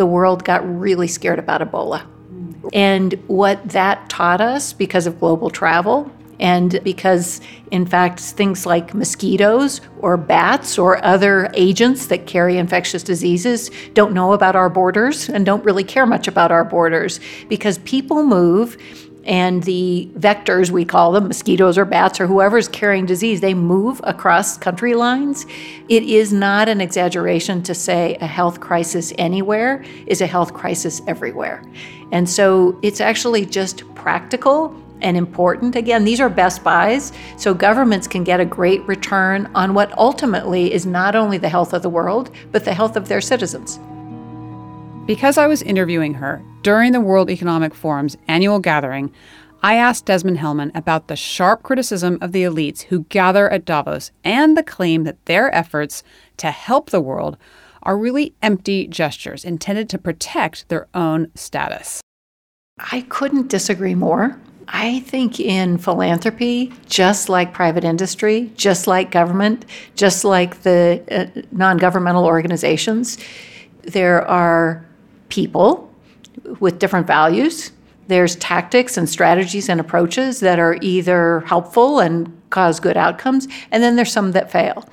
the 0.00 0.06
world 0.06 0.44
got 0.44 0.66
really 0.80 1.06
scared 1.06 1.38
about 1.38 1.60
Ebola. 1.60 2.06
And 2.72 3.12
what 3.26 3.62
that 3.68 4.08
taught 4.08 4.40
us 4.40 4.72
because 4.72 5.06
of 5.06 5.20
global 5.20 5.50
travel 5.50 6.10
and 6.38 6.80
because, 6.82 7.42
in 7.70 7.84
fact, 7.84 8.18
things 8.18 8.64
like 8.64 8.94
mosquitoes 8.94 9.82
or 9.98 10.16
bats 10.16 10.78
or 10.78 11.04
other 11.04 11.50
agents 11.52 12.06
that 12.06 12.26
carry 12.26 12.56
infectious 12.56 13.02
diseases 13.02 13.70
don't 13.92 14.14
know 14.14 14.32
about 14.32 14.56
our 14.56 14.70
borders 14.70 15.28
and 15.28 15.44
don't 15.44 15.62
really 15.66 15.84
care 15.84 16.06
much 16.06 16.26
about 16.26 16.50
our 16.50 16.64
borders 16.64 17.20
because 17.50 17.76
people 17.80 18.24
move 18.24 18.78
and 19.24 19.62
the 19.64 20.08
vectors, 20.14 20.70
we 20.70 20.84
call 20.84 21.12
them 21.12 21.28
mosquitoes 21.28 21.76
or 21.76 21.84
bats 21.84 22.20
or 22.20 22.26
whoever's 22.26 22.68
carrying 22.68 23.06
disease, 23.06 23.40
they 23.40 23.54
move 23.54 24.00
across 24.04 24.56
country 24.56 24.94
lines. 24.94 25.46
It 25.88 26.02
is 26.04 26.32
not 26.32 26.68
an 26.68 26.80
exaggeration 26.80 27.62
to 27.64 27.74
say 27.74 28.16
a 28.20 28.26
health 28.26 28.60
crisis 28.60 29.12
anywhere 29.18 29.84
is 30.06 30.20
a 30.20 30.26
health 30.26 30.54
crisis 30.54 31.02
everywhere. 31.06 31.62
And 32.12 32.28
so 32.28 32.78
it's 32.82 33.00
actually 33.00 33.46
just 33.46 33.82
practical 33.94 34.74
and 35.02 35.16
important. 35.16 35.76
Again, 35.76 36.04
these 36.04 36.20
are 36.20 36.28
best 36.28 36.62
buys, 36.62 37.12
so 37.36 37.54
governments 37.54 38.06
can 38.06 38.24
get 38.24 38.40
a 38.40 38.44
great 38.44 38.82
return 38.86 39.50
on 39.54 39.74
what 39.74 39.96
ultimately 39.98 40.72
is 40.72 40.84
not 40.86 41.14
only 41.14 41.38
the 41.38 41.48
health 41.48 41.72
of 41.72 41.82
the 41.82 41.88
world, 41.88 42.30
but 42.52 42.64
the 42.64 42.74
health 42.74 42.96
of 42.96 43.08
their 43.08 43.20
citizens. 43.20 43.78
Because 45.06 45.38
I 45.38 45.46
was 45.46 45.62
interviewing 45.62 46.14
her 46.14 46.42
during 46.62 46.92
the 46.92 47.00
World 47.00 47.30
Economic 47.30 47.74
Forum's 47.74 48.16
annual 48.28 48.58
gathering, 48.58 49.12
I 49.62 49.76
asked 49.76 50.06
Desmond 50.06 50.38
Hellmann 50.38 50.72
about 50.74 51.08
the 51.08 51.16
sharp 51.16 51.62
criticism 51.62 52.18
of 52.20 52.32
the 52.32 52.42
elites 52.42 52.82
who 52.82 53.04
gather 53.04 53.50
at 53.50 53.64
Davos 53.64 54.10
and 54.24 54.56
the 54.56 54.62
claim 54.62 55.04
that 55.04 55.24
their 55.26 55.54
efforts 55.54 56.02
to 56.38 56.50
help 56.50 56.90
the 56.90 57.00
world 57.00 57.36
are 57.82 57.96
really 57.96 58.34
empty 58.42 58.86
gestures 58.86 59.44
intended 59.44 59.88
to 59.90 59.98
protect 59.98 60.68
their 60.68 60.86
own 60.94 61.30
status. 61.34 62.00
I 62.78 63.02
couldn't 63.08 63.48
disagree 63.48 63.94
more. 63.94 64.38
I 64.68 65.00
think 65.00 65.40
in 65.40 65.78
philanthropy, 65.78 66.72
just 66.88 67.28
like 67.28 67.52
private 67.52 67.84
industry, 67.84 68.50
just 68.56 68.86
like 68.86 69.10
government, 69.10 69.66
just 69.96 70.24
like 70.24 70.62
the 70.62 71.02
uh, 71.10 71.40
non 71.52 71.76
governmental 71.76 72.24
organizations, 72.24 73.18
there 73.82 74.26
are 74.28 74.86
people 75.28 75.89
with 76.60 76.78
different 76.78 77.06
values. 77.06 77.72
There's 78.08 78.36
tactics 78.36 78.96
and 78.96 79.08
strategies 79.08 79.68
and 79.68 79.80
approaches 79.80 80.40
that 80.40 80.58
are 80.58 80.76
either 80.80 81.40
helpful 81.40 82.00
and 82.00 82.36
cause 82.50 82.80
good 82.80 82.96
outcomes, 82.96 83.46
and 83.70 83.82
then 83.82 83.96
there's 83.96 84.12
some 84.12 84.32
that 84.32 84.50
fail. 84.50 84.88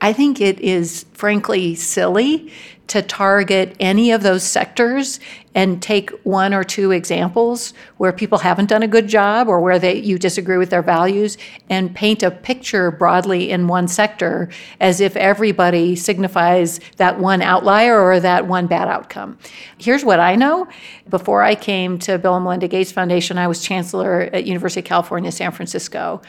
I 0.00 0.12
think 0.12 0.40
it 0.40 0.60
is 0.60 1.04
frankly 1.12 1.74
silly 1.74 2.50
to 2.90 3.02
target 3.02 3.76
any 3.78 4.10
of 4.10 4.22
those 4.22 4.42
sectors 4.42 5.20
and 5.54 5.80
take 5.80 6.10
one 6.24 6.52
or 6.52 6.64
two 6.64 6.90
examples 6.90 7.72
where 7.98 8.12
people 8.12 8.38
haven't 8.38 8.68
done 8.68 8.82
a 8.82 8.88
good 8.88 9.06
job 9.06 9.46
or 9.46 9.60
where 9.60 9.78
they 9.78 9.96
you 9.96 10.18
disagree 10.18 10.56
with 10.56 10.70
their 10.70 10.82
values 10.82 11.38
and 11.68 11.94
paint 11.94 12.24
a 12.24 12.32
picture 12.32 12.90
broadly 12.90 13.50
in 13.50 13.68
one 13.68 13.86
sector 13.86 14.48
as 14.80 15.00
if 15.00 15.14
everybody 15.16 15.94
signifies 15.94 16.80
that 16.96 17.20
one 17.20 17.42
outlier 17.42 18.00
or 18.00 18.18
that 18.18 18.48
one 18.48 18.66
bad 18.66 18.88
outcome. 18.88 19.38
Here's 19.78 20.04
what 20.04 20.18
I 20.18 20.34
know. 20.34 20.66
Before 21.08 21.42
I 21.42 21.54
came 21.54 21.96
to 22.00 22.18
Bill 22.18 22.34
and 22.34 22.44
Melinda 22.44 22.66
Gates 22.66 22.90
Foundation, 22.90 23.38
I 23.38 23.46
was 23.46 23.62
chancellor 23.62 24.22
at 24.32 24.46
University 24.46 24.80
of 24.80 24.86
California, 24.86 25.30
San 25.30 25.52
Francisco 25.52 26.22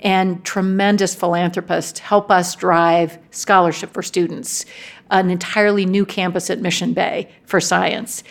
and 0.00 0.44
tremendous 0.44 1.14
philanthropists 1.14 2.00
help 2.00 2.30
us 2.30 2.54
drive 2.54 3.18
scholarship 3.30 3.92
for 3.92 4.02
students, 4.02 4.64
an 5.10 5.30
entirely 5.30 5.86
new 5.86 6.04
campus 6.06 6.50
at 6.50 6.60
Mission 6.60 6.92
Bay 6.92 7.30
for 7.44 7.60
science. 7.60 8.22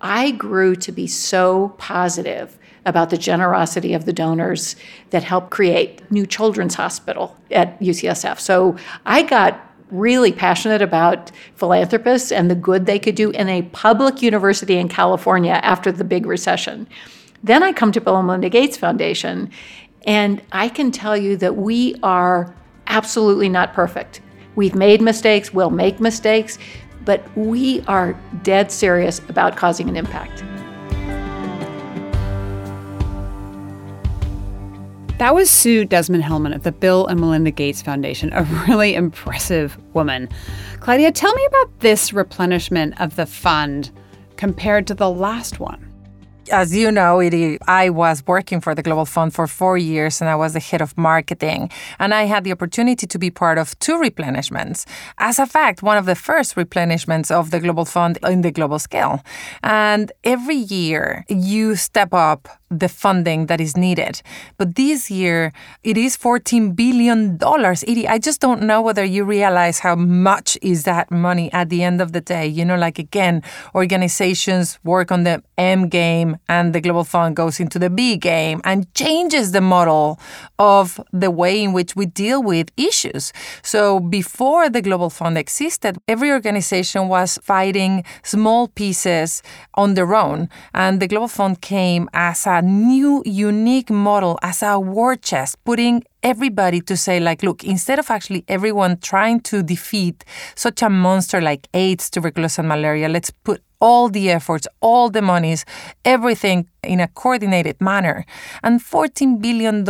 I 0.00 0.32
grew 0.32 0.76
to 0.76 0.92
be 0.92 1.06
so 1.06 1.74
positive 1.78 2.58
about 2.86 3.10
the 3.10 3.16
generosity 3.16 3.94
of 3.94 4.04
the 4.04 4.12
donors 4.12 4.76
that 5.10 5.22
helped 5.22 5.50
create 5.50 6.02
New 6.10 6.26
Children's 6.26 6.74
Hospital 6.74 7.36
at 7.50 7.80
UCSF. 7.80 8.38
So 8.38 8.76
I 9.06 9.22
got 9.22 9.60
really 9.90 10.32
passionate 10.32 10.82
about 10.82 11.30
philanthropists 11.54 12.32
and 12.32 12.50
the 12.50 12.54
good 12.54 12.86
they 12.86 12.98
could 12.98 13.14
do 13.14 13.30
in 13.30 13.48
a 13.48 13.62
public 13.62 14.22
university 14.22 14.76
in 14.76 14.88
California 14.88 15.60
after 15.62 15.92
the 15.92 16.04
big 16.04 16.26
recession. 16.26 16.86
Then 17.42 17.62
I 17.62 17.72
come 17.72 17.92
to 17.92 18.00
Bill 18.00 18.16
and 18.16 18.26
Melinda 18.26 18.48
Gates 18.48 18.76
Foundation, 18.76 19.50
and 20.06 20.42
I 20.52 20.68
can 20.68 20.90
tell 20.90 21.16
you 21.16 21.36
that 21.38 21.56
we 21.56 21.96
are 22.02 22.54
absolutely 22.86 23.48
not 23.48 23.72
perfect. 23.72 24.20
We've 24.54 24.74
made 24.74 25.00
mistakes, 25.00 25.52
we'll 25.52 25.70
make 25.70 26.00
mistakes, 26.00 26.58
but 27.04 27.24
we 27.36 27.82
are 27.82 28.18
dead 28.42 28.70
serious 28.70 29.18
about 29.28 29.56
causing 29.56 29.88
an 29.88 29.96
impact. 29.96 30.44
That 35.18 35.34
was 35.34 35.48
Sue 35.48 35.84
Desmond 35.84 36.24
Hellmann 36.24 36.54
of 36.54 36.64
the 36.64 36.72
Bill 36.72 37.06
and 37.06 37.20
Melinda 37.20 37.50
Gates 37.50 37.80
Foundation, 37.80 38.32
a 38.32 38.42
really 38.68 38.94
impressive 38.94 39.78
woman. 39.94 40.28
Claudia, 40.80 41.12
tell 41.12 41.32
me 41.32 41.46
about 41.46 41.80
this 41.80 42.12
replenishment 42.12 43.00
of 43.00 43.16
the 43.16 43.24
fund 43.24 43.90
compared 44.36 44.86
to 44.88 44.94
the 44.94 45.08
last 45.08 45.60
one 45.60 45.83
as 46.50 46.74
you 46.74 46.90
know, 46.90 47.20
I 47.66 47.90
was 47.90 48.26
working 48.26 48.60
for 48.60 48.74
the 48.74 48.82
Global 48.82 49.04
Fund 49.04 49.34
for 49.34 49.46
four 49.46 49.78
years 49.78 50.20
and 50.20 50.28
I 50.28 50.36
was 50.36 50.52
the 50.52 50.60
head 50.60 50.80
of 50.80 50.96
marketing. 50.96 51.70
And 51.98 52.14
I 52.14 52.24
had 52.24 52.44
the 52.44 52.52
opportunity 52.52 53.06
to 53.06 53.18
be 53.18 53.30
part 53.30 53.58
of 53.58 53.78
two 53.78 53.96
replenishments. 53.96 54.86
As 55.18 55.38
a 55.38 55.46
fact, 55.46 55.82
one 55.82 55.96
of 55.96 56.06
the 56.06 56.14
first 56.14 56.54
replenishments 56.56 57.30
of 57.30 57.50
the 57.50 57.60
Global 57.60 57.84
Fund 57.84 58.18
in 58.24 58.42
the 58.42 58.50
global 58.50 58.78
scale. 58.78 59.22
And 59.62 60.12
every 60.22 60.56
year 60.56 61.24
you 61.28 61.76
step 61.76 62.12
up 62.12 62.48
the 62.70 62.88
funding 62.88 63.46
that 63.46 63.60
is 63.60 63.76
needed. 63.76 64.22
But 64.56 64.74
this 64.74 65.10
year, 65.10 65.52
it 65.82 65.96
is 65.96 66.16
$14 66.16 66.74
billion. 66.74 67.38
Edie, 67.86 68.08
I 68.08 68.18
just 68.18 68.40
don't 68.40 68.62
know 68.62 68.82
whether 68.82 69.04
you 69.04 69.24
realize 69.24 69.78
how 69.80 69.94
much 69.94 70.58
is 70.62 70.84
that 70.84 71.10
money 71.10 71.52
at 71.52 71.68
the 71.68 71.82
end 71.82 72.00
of 72.00 72.12
the 72.12 72.20
day. 72.20 72.46
You 72.46 72.64
know, 72.64 72.76
like 72.76 72.98
again, 72.98 73.42
organizations 73.74 74.78
work 74.84 75.12
on 75.12 75.24
the 75.24 75.42
M 75.58 75.88
game 75.88 76.36
and 76.48 76.74
the 76.74 76.80
Global 76.80 77.04
Fund 77.04 77.36
goes 77.36 77.60
into 77.60 77.78
the 77.78 77.90
B 77.90 78.16
game 78.16 78.60
and 78.64 78.92
changes 78.94 79.52
the 79.52 79.60
model 79.60 80.18
of 80.58 81.00
the 81.12 81.30
way 81.30 81.62
in 81.62 81.72
which 81.72 81.94
we 81.94 82.06
deal 82.06 82.42
with 82.42 82.70
issues. 82.76 83.32
So 83.62 84.00
before 84.00 84.68
the 84.68 84.82
Global 84.82 85.10
Fund 85.10 85.38
existed, 85.38 85.98
every 86.08 86.30
organization 86.30 87.08
was 87.08 87.38
fighting 87.42 88.04
small 88.22 88.68
pieces 88.68 89.42
on 89.74 89.94
their 89.94 90.14
own. 90.14 90.48
And 90.72 91.00
the 91.00 91.08
Global 91.08 91.28
Fund 91.28 91.60
came 91.60 92.08
as 92.12 92.46
a 92.46 92.53
new, 92.62 93.22
unique 93.24 93.90
model, 93.90 94.38
as 94.42 94.62
a 94.62 94.78
war 94.78 95.16
chest, 95.16 95.56
putting 95.64 96.04
everybody 96.22 96.80
to 96.82 96.96
say, 96.96 97.20
like, 97.20 97.42
look, 97.42 97.64
instead 97.64 97.98
of 97.98 98.10
actually 98.10 98.44
everyone 98.48 98.98
trying 98.98 99.40
to 99.40 99.62
defeat 99.62 100.24
such 100.54 100.82
a 100.82 100.90
monster 100.90 101.40
like 101.40 101.68
AIDS, 101.74 102.10
tuberculosis, 102.10 102.58
and 102.58 102.68
malaria, 102.68 103.08
let's 103.08 103.30
put 103.30 103.62
all 103.84 104.08
the 104.08 104.30
efforts, 104.30 104.66
all 104.80 105.10
the 105.10 105.20
monies, 105.20 105.66
everything 106.06 106.66
in 106.82 107.00
a 107.00 107.08
coordinated 107.08 107.78
manner. 107.82 108.24
And 108.62 108.80
$14 108.80 109.42
billion 109.42 109.84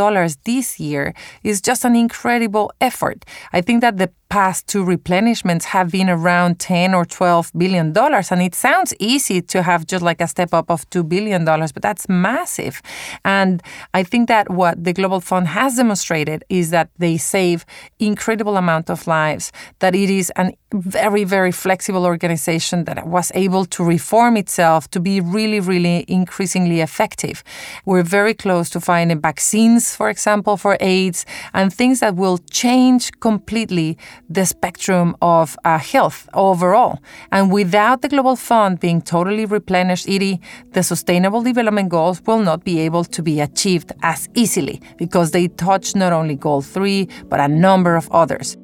this 0.44 0.80
year 0.80 1.14
is 1.44 1.60
just 1.60 1.84
an 1.84 1.94
incredible 1.94 2.72
effort. 2.80 3.24
I 3.52 3.60
think 3.60 3.82
that 3.82 3.98
the 3.98 4.10
past 4.34 4.66
two 4.66 4.84
replenishments 4.84 5.64
have 5.64 5.92
been 5.92 6.10
around 6.10 6.58
10 6.58 6.92
or 6.92 7.04
12 7.04 7.52
billion 7.56 7.92
dollars 7.92 8.32
and 8.32 8.42
it 8.42 8.52
sounds 8.52 8.92
easy 8.98 9.40
to 9.40 9.62
have 9.62 9.86
just 9.86 10.02
like 10.02 10.20
a 10.20 10.26
step 10.26 10.52
up 10.52 10.68
of 10.72 10.88
2 10.90 11.04
billion 11.04 11.44
dollars 11.44 11.70
but 11.70 11.82
that's 11.82 12.08
massive 12.08 12.82
and 13.24 13.62
i 13.92 14.02
think 14.02 14.26
that 14.26 14.50
what 14.50 14.82
the 14.82 14.92
global 14.92 15.20
fund 15.20 15.46
has 15.46 15.76
demonstrated 15.76 16.42
is 16.48 16.70
that 16.70 16.88
they 16.98 17.16
save 17.16 17.64
incredible 18.00 18.56
amount 18.56 18.90
of 18.90 19.06
lives 19.06 19.52
that 19.78 19.94
it 19.94 20.10
is 20.10 20.32
a 20.36 20.50
very 20.72 21.22
very 21.22 21.52
flexible 21.52 22.04
organization 22.04 22.84
that 22.86 23.06
was 23.06 23.30
able 23.36 23.64
to 23.64 23.83
reform 23.84 24.36
itself 24.36 24.90
to 24.90 25.00
be 25.00 25.20
really, 25.20 25.60
really 25.60 26.04
increasingly 26.08 26.80
effective. 26.80 27.44
We're 27.84 28.02
very 28.02 28.34
close 28.34 28.70
to 28.70 28.80
finding 28.80 29.20
vaccines, 29.20 29.94
for 29.94 30.08
example, 30.10 30.56
for 30.56 30.76
AIDS, 30.80 31.26
and 31.52 31.72
things 31.72 32.00
that 32.00 32.16
will 32.16 32.38
change 32.50 33.12
completely 33.20 33.96
the 34.28 34.46
spectrum 34.46 35.16
of 35.22 35.56
uh, 35.64 35.78
health 35.78 36.28
overall. 36.34 36.98
And 37.30 37.52
without 37.52 38.02
the 38.02 38.08
Global 38.08 38.36
Fund 38.36 38.80
being 38.80 39.02
totally 39.02 39.44
replenished, 39.44 40.08
Edie, 40.08 40.40
the 40.72 40.82
Sustainable 40.82 41.42
Development 41.42 41.88
Goals 41.88 42.22
will 42.26 42.40
not 42.40 42.64
be 42.64 42.80
able 42.80 43.04
to 43.04 43.22
be 43.22 43.40
achieved 43.40 43.92
as 44.02 44.28
easily 44.34 44.80
because 44.96 45.30
they 45.30 45.48
touch 45.48 45.94
not 45.94 46.12
only 46.12 46.34
Goal 46.34 46.62
3, 46.62 47.08
but 47.28 47.40
a 47.40 47.48
number 47.48 47.96
of 47.96 48.10
others. 48.10 48.56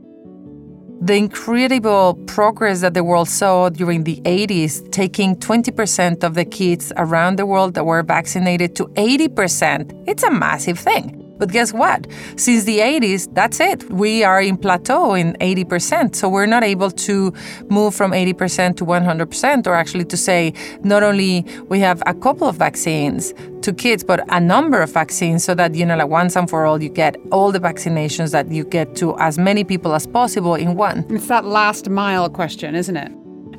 The 1.02 1.14
incredible 1.14 2.14
progress 2.26 2.82
that 2.82 2.92
the 2.92 3.02
world 3.02 3.30
saw 3.30 3.70
during 3.70 4.04
the 4.04 4.20
80s, 4.26 4.92
taking 4.92 5.34
20% 5.36 6.22
of 6.22 6.34
the 6.34 6.44
kids 6.44 6.92
around 6.98 7.36
the 7.36 7.46
world 7.46 7.72
that 7.74 7.86
were 7.86 8.02
vaccinated 8.02 8.76
to 8.76 8.84
80%, 8.88 10.04
it's 10.06 10.22
a 10.22 10.30
massive 10.30 10.78
thing. 10.78 11.29
But 11.40 11.50
guess 11.50 11.72
what? 11.72 12.06
Since 12.36 12.64
the 12.64 12.78
80s, 12.78 13.34
that's 13.34 13.60
it. 13.60 13.90
We 13.90 14.22
are 14.22 14.42
in 14.42 14.58
plateau 14.58 15.14
in 15.14 15.32
80%. 15.40 16.14
So 16.14 16.28
we're 16.28 16.44
not 16.46 16.62
able 16.62 16.90
to 16.90 17.32
move 17.70 17.94
from 17.94 18.12
80% 18.12 18.76
to 18.76 18.84
100%, 18.84 19.66
or 19.66 19.74
actually 19.74 20.04
to 20.04 20.16
say 20.18 20.52
not 20.82 21.02
only 21.02 21.46
we 21.68 21.80
have 21.80 22.02
a 22.06 22.12
couple 22.12 22.46
of 22.46 22.56
vaccines 22.56 23.32
to 23.62 23.72
kids, 23.72 24.04
but 24.04 24.22
a 24.28 24.38
number 24.38 24.82
of 24.82 24.92
vaccines 24.92 25.42
so 25.42 25.54
that, 25.54 25.74
you 25.74 25.86
know, 25.86 25.96
like 25.96 26.08
once 26.08 26.36
and 26.36 26.48
for 26.48 26.66
all, 26.66 26.82
you 26.82 26.90
get 26.90 27.16
all 27.32 27.50
the 27.50 27.60
vaccinations 27.60 28.32
that 28.32 28.50
you 28.52 28.64
get 28.64 28.94
to 28.96 29.18
as 29.18 29.38
many 29.38 29.64
people 29.64 29.94
as 29.94 30.06
possible 30.06 30.54
in 30.54 30.76
one. 30.76 31.06
It's 31.08 31.28
that 31.28 31.46
last 31.46 31.88
mile 31.88 32.28
question, 32.28 32.74
isn't 32.74 32.96
it? 32.96 33.10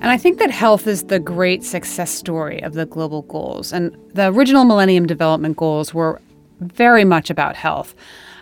And 0.02 0.10
I 0.10 0.18
think 0.18 0.40
that 0.40 0.50
health 0.50 0.88
is 0.88 1.06
the 1.06 1.20
great 1.20 1.64
success 1.64 2.12
story 2.12 2.62
of 2.64 2.74
the 2.74 2.86
global 2.86 3.22
goals. 3.24 3.72
And 3.72 3.96
the 4.14 4.28
original 4.28 4.66
Millennium 4.66 5.06
Development 5.06 5.56
Goals 5.56 5.94
were 5.94 6.20
very 6.62 7.04
much 7.06 7.30
about 7.30 7.56
health. 7.56 7.94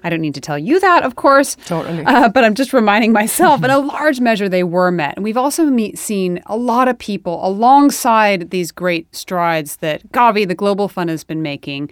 I 0.04 0.10
don't 0.10 0.22
need 0.22 0.36
to 0.36 0.42
tell 0.42 0.58
you 0.58 0.80
that, 0.80 1.04
of 1.04 1.16
course. 1.16 1.58
Totally. 1.66 2.06
Uh, 2.06 2.30
but 2.30 2.46
I'm 2.46 2.56
just 2.56 2.72
reminding 2.72 3.12
myself, 3.12 3.64
in 3.64 3.70
a 3.70 3.80
large 3.80 4.22
measure, 4.22 4.48
they 4.48 4.64
were 4.64 4.92
met. 4.92 5.16
And 5.18 5.24
we've 5.26 5.36
also 5.36 5.66
meet, 5.66 5.98
seen 5.98 6.42
a 6.46 6.56
lot 6.56 6.88
of 6.88 6.98
people 6.98 7.46
alongside 7.46 8.50
these 8.52 8.72
great 8.72 9.14
strides 9.14 9.78
that 9.78 10.10
Gavi, 10.12 10.48
the 10.48 10.56
Global 10.56 10.88
Fund, 10.88 11.10
has 11.10 11.24
been 11.26 11.42
making. 11.42 11.92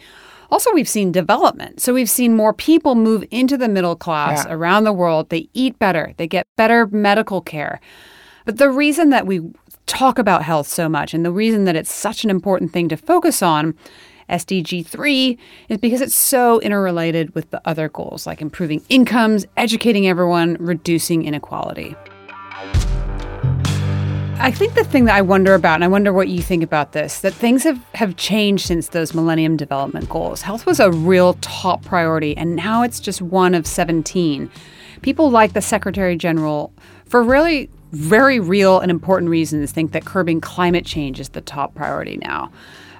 Also, 0.49 0.71
we've 0.73 0.87
seen 0.87 1.11
development. 1.11 1.81
So 1.81 1.93
we've 1.93 2.09
seen 2.09 2.33
more 2.33 2.53
people 2.53 2.95
move 2.95 3.25
into 3.29 3.57
the 3.57 3.67
middle 3.67 3.97
class 3.97 4.45
Yeah. 4.45 4.53
around 4.53 4.85
the 4.85 4.93
world. 4.93 5.29
They 5.29 5.49
eat 5.53 5.77
better, 5.77 6.13
they 6.15 6.27
get 6.27 6.47
better 6.55 6.87
medical 6.87 7.41
care. 7.41 7.81
But 8.45 8.55
the 8.57 8.69
reason 8.69 9.09
that 9.09 9.27
we 9.27 9.41
talk 9.87 10.17
about 10.17 10.43
health 10.43 10.67
so 10.67 10.87
much 10.87 11.13
and 11.13 11.25
the 11.25 11.31
reason 11.31 11.65
that 11.65 11.75
it's 11.75 11.91
such 11.93 12.23
an 12.23 12.29
important 12.29 12.71
thing 12.71 12.87
to 12.87 12.95
focus 12.95 13.43
on, 13.43 13.73
SDG 14.29 14.85
3, 14.85 15.37
is 15.69 15.77
because 15.77 16.01
it's 16.01 16.15
so 16.15 16.59
interrelated 16.61 17.33
with 17.35 17.49
the 17.51 17.61
other 17.65 17.89
goals 17.89 18.27
like 18.27 18.41
improving 18.41 18.83
incomes, 18.89 19.45
educating 19.55 20.07
everyone, 20.07 20.57
reducing 20.59 21.25
inequality. 21.25 21.95
I 24.39 24.51
think 24.51 24.75
the 24.75 24.83
thing 24.83 25.05
that 25.05 25.15
I 25.15 25.21
wonder 25.21 25.55
about, 25.55 25.75
and 25.75 25.83
I 25.83 25.87
wonder 25.87 26.13
what 26.13 26.27
you 26.27 26.43
think 26.43 26.63
about 26.63 26.91
this, 26.91 27.21
that 27.21 27.33
things 27.33 27.63
have, 27.63 27.83
have 27.95 28.15
changed 28.17 28.67
since 28.67 28.89
those 28.89 29.15
Millennium 29.15 29.57
Development 29.57 30.07
Goals. 30.07 30.43
Health 30.43 30.67
was 30.67 30.79
a 30.79 30.91
real 30.91 31.33
top 31.41 31.83
priority, 31.83 32.37
and 32.37 32.55
now 32.55 32.83
it's 32.83 32.99
just 32.99 33.19
one 33.19 33.55
of 33.55 33.65
17. 33.65 34.49
People 35.01 35.31
like 35.31 35.53
the 35.53 35.61
Secretary 35.61 36.15
General, 36.15 36.71
for 37.05 37.23
really 37.23 37.67
very 37.93 38.39
real 38.39 38.79
and 38.79 38.91
important 38.91 39.31
reasons, 39.31 39.71
think 39.71 39.91
that 39.93 40.05
curbing 40.05 40.39
climate 40.39 40.85
change 40.85 41.19
is 41.19 41.29
the 41.29 41.41
top 41.41 41.73
priority 41.73 42.17
now. 42.17 42.51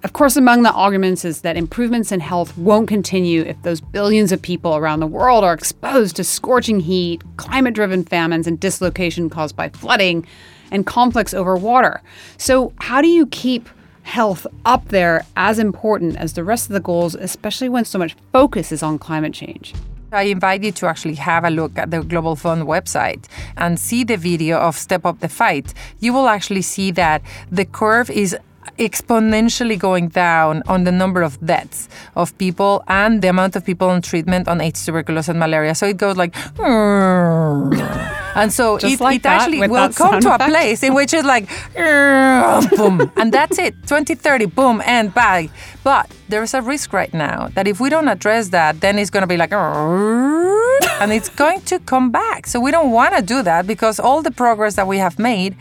Of 0.04 0.14
course, 0.14 0.36
among 0.36 0.62
the 0.62 0.72
arguments 0.72 1.26
is 1.26 1.42
that 1.42 1.58
improvements 1.58 2.12
in 2.12 2.20
health 2.20 2.56
won't 2.58 2.88
continue 2.88 3.42
if 3.42 3.60
those 3.64 3.82
billions 3.82 4.32
of 4.32 4.42
people 4.42 4.76
around 4.76 5.00
the 5.00 5.08
world 5.08 5.44
are 5.44 5.54
exposed 5.54 6.16
to 6.18 6.24
scorching 6.24 6.80
heat, 6.80 7.24
climate 7.38 7.74
driven 7.74 8.04
famines, 8.04 8.46
and 8.46 8.60
dislocation 8.60 9.30
caused 9.30 9.56
by 9.56 9.70
flooding 9.70 10.26
and 10.72 10.86
conflicts 10.86 11.34
over 11.34 11.56
water. 11.56 12.02
So, 12.38 12.74
how 12.80 13.02
do 13.02 13.08
you 13.08 13.26
keep 13.28 13.70
health 14.04 14.46
up 14.66 14.88
there 14.90 15.26
as 15.36 15.58
important 15.58 16.16
as 16.18 16.34
the 16.34 16.44
rest 16.44 16.70
of 16.70 16.74
the 16.74 16.80
goals, 16.80 17.16
especially 17.16 17.68
when 17.68 17.84
so 17.84 17.98
much 17.98 18.16
focus 18.32 18.72
is 18.72 18.84
on 18.84 19.00
climate 19.00 19.34
change? 19.34 19.74
I 20.12 20.24
invite 20.24 20.64
you 20.64 20.72
to 20.74 20.86
actually 20.86 21.16
have 21.16 21.44
a 21.44 21.50
look 21.50 21.78
at 21.78 21.92
the 21.92 22.02
Global 22.02 22.36
Fund 22.38 22.64
website 22.64 23.26
and 23.58 23.78
see 23.78 24.06
the 24.06 24.16
video 24.16 24.58
of 24.58 24.78
Step 24.78 25.06
Up 25.06 25.20
the 25.20 25.28
Fight. 25.28 25.74
You 26.00 26.14
will 26.14 26.30
actually 26.30 26.62
see 26.62 26.92
that 26.92 27.22
the 27.52 27.66
curve 27.66 28.10
is 28.10 28.38
exponentially 28.78 29.78
going 29.78 30.10
down 30.10 30.64
on 30.68 30.84
the 30.84 30.92
number 30.92 31.22
of 31.22 31.40
deaths 31.46 31.88
of 32.16 32.38
people 32.38 32.84
and 32.88 33.22
the 33.22 33.28
amount 33.30 33.56
of 33.56 33.66
people 33.66 33.90
on 33.90 34.02
treatment 34.02 34.48
on 34.48 34.62
AIDS, 34.62 34.86
tuberculosis, 34.86 35.30
and 35.30 35.40
malaria. 35.40 35.76
So 35.76 35.86
it 35.88 35.98
goes 35.98 36.18
like, 36.18 36.36
and 38.38 38.54
so 38.54 38.78
Just 38.78 38.96
it, 38.96 39.02
like 39.02 39.16
it 39.18 39.24
that, 39.24 39.42
actually 39.42 39.68
will 39.68 39.90
come 39.90 40.20
to 40.22 40.36
a 40.36 40.38
place 40.38 40.84
in 40.84 40.94
which 40.94 41.14
it's 41.14 41.26
like, 41.26 41.50
boom, 41.76 43.12
and 43.16 43.32
that's 43.34 43.58
it. 43.58 43.74
2030, 43.84 44.46
boom, 44.46 44.82
and 44.86 45.14
bye. 45.14 45.50
But 45.84 46.12
there's 46.30 46.54
a 46.54 46.62
risk 46.62 46.94
right 46.94 47.14
now 47.14 47.48
that 47.56 47.68
if 47.68 47.80
we 47.80 47.90
don't 47.90 48.08
address 48.08 48.50
that, 48.50 48.82
then 48.82 49.00
it's 49.00 49.10
going 49.10 49.22
to 49.22 49.28
be 49.28 49.38
like, 49.38 49.52
and 51.00 51.12
it's 51.12 51.30
going 51.30 51.62
to 51.62 51.80
come 51.80 52.12
back. 52.12 52.48
So 52.48 52.60
we 52.60 52.72
don't 52.72 52.92
want 52.92 53.16
to 53.16 53.22
do 53.22 53.42
that 53.44 53.68
because 53.68 54.00
all 54.00 54.22
the 54.22 54.32
progress 54.32 54.76
that 54.76 54.88
we 54.88 54.98
have 54.98 55.20
made 55.20 55.56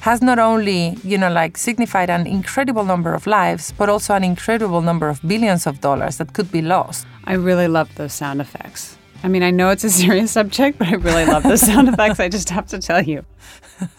has 0.00 0.20
not 0.20 0.38
only, 0.38 0.96
you 1.02 1.16
know, 1.18 1.30
like 1.30 1.56
signified 1.56 2.10
an 2.10 2.26
incredible 2.26 2.84
number 2.84 3.14
of 3.14 3.26
lives, 3.26 3.72
but 3.72 3.88
also 3.88 4.14
an 4.14 4.24
incredible 4.24 4.82
number 4.82 5.08
of 5.08 5.20
billions 5.26 5.66
of 5.66 5.80
dollars 5.80 6.18
that 6.18 6.32
could 6.34 6.50
be 6.52 6.62
lost. 6.62 7.06
I 7.24 7.34
really 7.34 7.68
love 7.68 7.94
those 7.94 8.12
sound 8.12 8.40
effects. 8.40 8.96
I 9.22 9.28
mean, 9.28 9.42
I 9.42 9.50
know 9.50 9.70
it's 9.70 9.84
a 9.84 9.90
serious 10.02 10.32
subject, 10.32 10.78
but 10.78 10.88
I 10.88 10.94
really 10.94 11.24
love 11.24 11.42
those 11.42 11.60
sound 11.60 11.88
effects. 11.88 12.20
I 12.20 12.28
just 12.28 12.50
have 12.50 12.66
to 12.68 12.78
tell 12.78 13.02
you. 13.02 13.24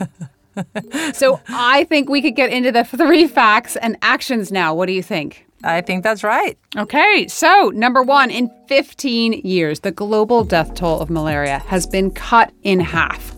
so 1.13 1.39
I 1.47 1.85
think 1.85 2.09
we 2.09 2.21
could 2.21 2.35
get 2.35 2.51
into 2.51 2.71
the 2.71 2.83
three 2.83 3.27
facts 3.27 3.75
and 3.75 3.97
actions 4.01 4.51
now. 4.51 4.75
What 4.75 4.85
do 4.85 4.93
you 4.93 5.03
think? 5.03 5.47
I 5.63 5.81
think 5.81 6.03
that's 6.03 6.23
right. 6.23 6.57
Okay, 6.75 7.27
so 7.27 7.71
number 7.73 8.03
one, 8.03 8.29
in 8.29 8.51
15 8.67 9.33
years, 9.33 9.79
the 9.79 9.91
global 9.91 10.43
death 10.43 10.73
toll 10.75 10.99
of 10.99 11.09
malaria 11.09 11.59
has 11.67 11.87
been 11.87 12.11
cut 12.11 12.51
in 12.63 12.79
half. 12.79 13.35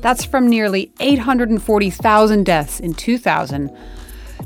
That's 0.00 0.24
from 0.24 0.48
nearly 0.48 0.92
840,000 1.00 2.44
deaths 2.44 2.80
in 2.80 2.92
2000 2.94 3.70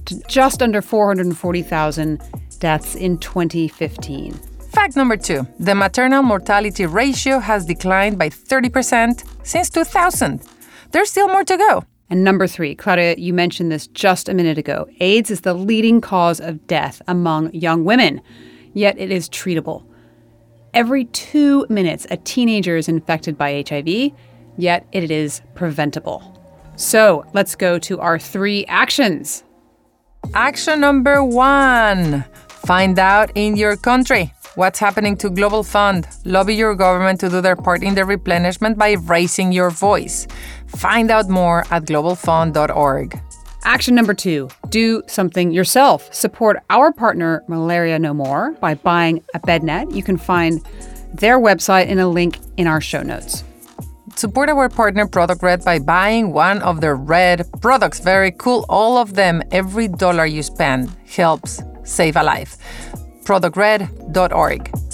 to 0.05 0.23
just 0.29 0.63
under 0.63 0.81
440,000 0.83 2.21
deaths 2.59 2.95
in 2.95 3.19
2015. 3.19 4.35
Fact 4.73 4.97
number 4.97 5.17
two 5.17 5.47
the 5.59 5.75
maternal 5.75 6.23
mortality 6.23 6.87
ratio 6.87 7.39
has 7.39 7.65
declined 7.65 8.19
by 8.19 8.29
30% 8.29 9.25
since 9.43 9.71
2000. 9.71 10.43
There's 10.93 11.11
still 11.11 11.29
more 11.29 11.45
to 11.45 11.57
go. 11.57 11.85
And 12.11 12.25
number 12.25 12.47
three, 12.47 12.75
Claudia, 12.75 13.17
you 13.19 13.35
mentioned 13.35 13.71
this 13.71 13.87
just 13.89 14.29
a 14.29 14.35
minute 14.35 14.57
ago. 14.57 14.89
AIDS 15.01 15.31
is 15.31 15.43
the 15.43 15.55
leading 15.55 16.01
cause 16.01 16.41
of 16.41 16.67
death 16.67 17.03
among 17.07 17.53
young 17.53 17.85
women, 17.85 18.23
yet 18.73 18.99
it 18.99 19.11
is 19.11 19.29
treatable. 19.29 19.85
Every 20.73 21.05
two 21.07 21.67
minutes, 21.69 22.07
a 22.11 22.17
teenager 22.17 22.77
is 22.77 22.89
infected 22.89 23.37
by 23.37 23.65
HIV, 23.69 24.13
yet 24.57 24.87
it 24.93 25.11
is 25.11 25.43
preventable. 25.55 26.35
So 26.77 27.25
let's 27.35 27.55
go 27.55 27.79
to 27.81 28.01
our 28.01 28.19
three 28.19 28.65
actions. 28.67 29.45
Action 30.35 30.81
number 30.81 31.25
one 31.25 32.25
find 32.49 32.99
out 32.99 33.31
in 33.35 33.57
your 33.57 33.77
country 33.77 34.33
what's 34.57 34.79
happening 34.79 35.17
to 35.17 35.31
Global 35.31 35.63
Fund. 35.63 36.07
Lobby 36.25 36.55
your 36.55 36.75
government 36.75 37.21
to 37.21 37.29
do 37.29 37.41
their 37.41 37.57
part 37.57 37.83
in 37.83 37.95
the 37.95 38.05
replenishment 38.05 38.77
by 38.77 38.93
raising 38.93 39.53
your 39.53 39.71
voice. 39.71 40.27
Find 40.69 41.11
out 41.11 41.29
more 41.29 41.65
at 41.71 41.85
globalfund.org. 41.85 43.21
Action 43.65 43.95
number 43.95 44.15
two 44.15 44.49
do 44.71 45.03
something 45.07 45.51
yourself. 45.51 46.13
Support 46.15 46.59
our 46.71 46.93
partner, 46.93 47.43
Malaria 47.49 47.99
No 47.99 48.15
More, 48.15 48.53
by 48.61 48.75
buying 48.75 49.23
a 49.35 49.41
bed 49.41 49.63
net. 49.63 49.91
You 49.91 50.03
can 50.03 50.17
find 50.17 50.65
their 51.13 51.39
website 51.39 51.89
in 51.89 51.99
a 51.99 52.09
link 52.09 52.39
in 52.57 52.67
our 52.67 52.81
show 52.81 53.03
notes. 53.03 53.45
Support 54.17 54.49
our 54.49 54.69
partner 54.69 55.07
Product 55.07 55.43
Red 55.43 55.65
by 55.65 55.79
buying 55.79 56.33
one 56.33 56.61
of 56.63 56.81
their 56.81 56.97
red 56.97 57.47
products. 57.61 58.01
Very 58.01 58.33
cool. 58.33 58.65
All 58.69 58.97
of 58.99 59.15
them, 59.15 59.43
every 59.53 59.89
dollar 59.89 60.27
you 60.27 60.43
spend 60.43 60.91
helps 61.07 61.63
save 61.85 62.17
a 62.17 62.23
life. 62.23 62.57
ProductRed.org. 63.25 64.88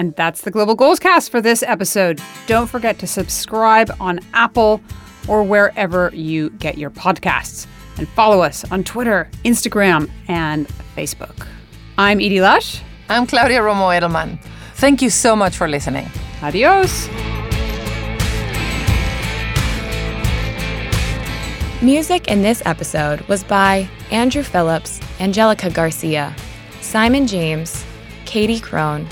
And 0.00 0.16
that's 0.16 0.40
the 0.40 0.50
Global 0.50 0.74
Goals 0.74 0.98
Cast 0.98 1.30
for 1.30 1.42
this 1.42 1.62
episode. 1.62 2.22
Don't 2.46 2.68
forget 2.68 2.98
to 3.00 3.06
subscribe 3.06 3.94
on 4.00 4.20
Apple 4.32 4.80
or 5.28 5.42
wherever 5.42 6.10
you 6.14 6.48
get 6.58 6.78
your 6.78 6.88
podcasts. 6.88 7.66
And 7.98 8.08
follow 8.08 8.40
us 8.40 8.64
on 8.72 8.82
Twitter, 8.82 9.28
Instagram, 9.44 10.10
and 10.26 10.66
Facebook. 10.96 11.46
I'm 11.98 12.18
Edie 12.18 12.40
Lush. 12.40 12.80
I'm 13.10 13.26
Claudia 13.26 13.60
Romo 13.60 13.92
Edelman. 13.92 14.42
Thank 14.76 15.02
you 15.02 15.10
so 15.10 15.36
much 15.36 15.54
for 15.54 15.68
listening. 15.68 16.08
Adios. 16.42 17.06
Music 21.82 22.26
in 22.26 22.40
this 22.40 22.62
episode 22.64 23.20
was 23.28 23.44
by 23.44 23.86
Andrew 24.10 24.44
Phillips, 24.44 24.98
Angelica 25.20 25.68
Garcia, 25.68 26.34
Simon 26.80 27.26
James, 27.26 27.84
Katie 28.24 28.60
Crone, 28.60 29.06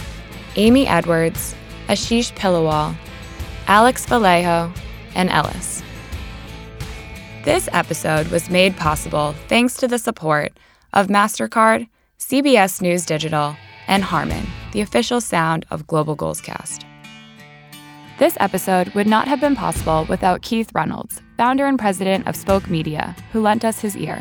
Amy 0.59 0.89
Edwards, 0.89 1.55
Ashish 1.87 2.35
Pillawal, 2.35 2.97
Alex 3.69 4.05
Vallejo, 4.07 4.73
and 5.15 5.31
Ellis. 5.31 5.85
This 7.45 7.69
episode 7.73 8.27
was 8.27 8.51
made 8.51 8.77
possible 8.77 9.37
thanks 9.47 9.75
to 9.75 9.87
the 9.87 10.01
support 10.01 10.53
of 10.93 11.07
MasterCard, 11.07 11.89
CBS 12.19 12.83
News 12.83 13.07
Digital, 13.07 13.57
and 13.87 14.03
Harman, 14.03 14.49
the 14.73 14.81
official 14.81 15.21
sound 15.21 15.65
of 15.71 15.87
Global 15.87 16.17
Goals 16.17 16.41
Cast. 16.41 16.85
This 18.19 18.37
episode 18.41 18.93
would 18.95 19.07
not 19.07 19.29
have 19.29 19.41
been 19.41 19.55
possible 19.55 20.07
without 20.09 20.43
Keith 20.43 20.73
Reynolds, 20.75 21.23
founder 21.37 21.67
and 21.67 21.79
president 21.79 22.27
of 22.27 22.35
Spoke 22.35 22.69
Media, 22.69 23.15
who 23.33 23.41
lent 23.41 23.65
us 23.65 23.79
his 23.79 23.97
ear. 23.97 24.21